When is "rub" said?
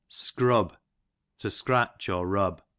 2.25-2.63